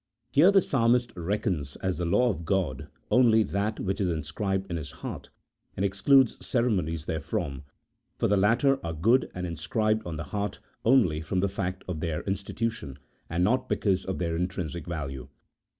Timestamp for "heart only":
10.23-11.21